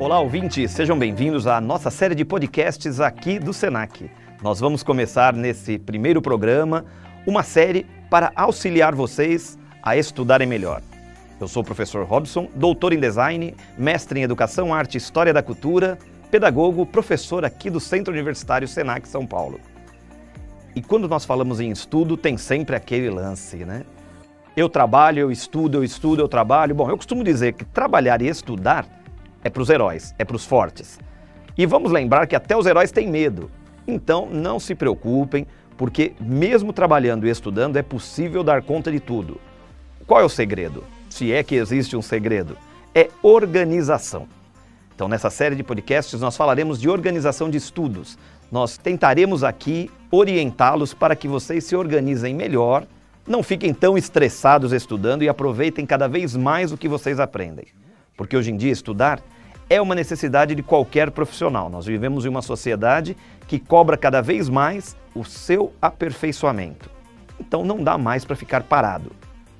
[0.00, 4.10] Olá, ouvintes, sejam bem-vindos à nossa série de podcasts aqui do Senac.
[4.42, 6.86] Nós vamos começar nesse primeiro programa
[7.26, 10.80] uma série para auxiliar vocês a estudarem melhor.
[11.38, 15.42] Eu sou o professor Robson, doutor em design, mestre em educação, arte e história da
[15.42, 15.98] cultura,
[16.30, 19.60] pedagogo, professor aqui do Centro Universitário Senac São Paulo.
[20.74, 23.84] E quando nós falamos em estudo, tem sempre aquele lance, né?
[24.56, 26.74] Eu trabalho, eu estudo, eu estudo, eu trabalho.
[26.74, 28.99] Bom, eu costumo dizer que trabalhar e estudar
[29.42, 30.98] é para os heróis, é para os fortes.
[31.56, 33.50] E vamos lembrar que até os heróis têm medo.
[33.86, 39.40] Então não se preocupem, porque mesmo trabalhando e estudando é possível dar conta de tudo.
[40.06, 40.84] Qual é o segredo?
[41.08, 42.56] Se é que existe um segredo,
[42.94, 44.26] é organização.
[44.94, 48.18] Então, nessa série de podcasts, nós falaremos de organização de estudos.
[48.52, 52.86] Nós tentaremos aqui orientá-los para que vocês se organizem melhor,
[53.26, 57.66] não fiquem tão estressados estudando e aproveitem cada vez mais o que vocês aprendem.
[58.20, 59.22] Porque hoje em dia estudar
[59.70, 61.70] é uma necessidade de qualquer profissional.
[61.70, 63.16] Nós vivemos em uma sociedade
[63.48, 66.90] que cobra cada vez mais o seu aperfeiçoamento.
[67.40, 69.10] Então não dá mais para ficar parado.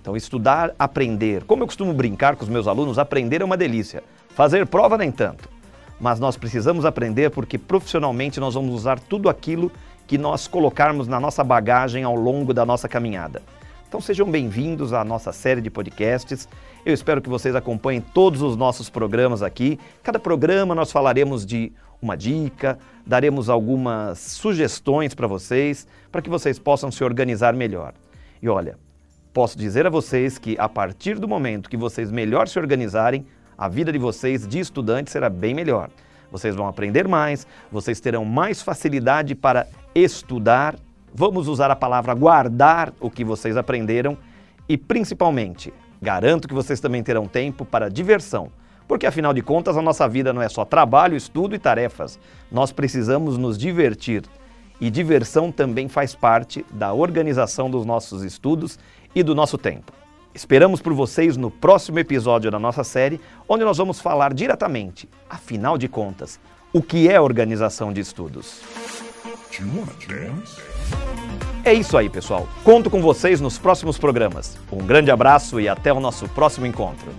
[0.00, 1.44] Então estudar, aprender.
[1.44, 4.02] Como eu costumo brincar com os meus alunos, aprender é uma delícia.
[4.30, 5.50] Fazer prova nem tanto.
[6.00, 9.70] Mas nós precisamos aprender porque profissionalmente nós vamos usar tudo aquilo
[10.06, 13.42] que nós colocarmos na nossa bagagem ao longo da nossa caminhada.
[13.96, 16.46] Então sejam bem-vindos à nossa série de podcasts.
[16.84, 19.80] Eu espero que vocês acompanhem todos os nossos programas aqui.
[20.02, 26.58] Cada programa nós falaremos de uma dica, daremos algumas sugestões para vocês, para que vocês
[26.58, 27.94] possam se organizar melhor.
[28.42, 28.78] E olha,
[29.32, 33.24] posso dizer a vocês que a partir do momento que vocês melhor se organizarem,
[33.56, 35.88] a vida de vocês de estudante será bem melhor.
[36.30, 40.76] Vocês vão aprender mais, vocês terão mais facilidade para estudar
[41.18, 44.18] Vamos usar a palavra guardar o que vocês aprenderam
[44.68, 48.50] e, principalmente, garanto que vocês também terão tempo para diversão,
[48.86, 52.18] porque afinal de contas a nossa vida não é só trabalho, estudo e tarefas.
[52.52, 54.24] Nós precisamos nos divertir
[54.78, 58.78] e diversão também faz parte da organização dos nossos estudos
[59.14, 59.94] e do nosso tempo.
[60.34, 65.78] Esperamos por vocês no próximo episódio da nossa série, onde nós vamos falar diretamente, afinal
[65.78, 66.38] de contas,
[66.74, 68.60] o que é organização de estudos.
[71.64, 72.48] É isso aí, pessoal.
[72.62, 74.56] Conto com vocês nos próximos programas.
[74.70, 77.10] Um grande abraço e até o nosso próximo encontro.